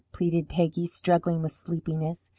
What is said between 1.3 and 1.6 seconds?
with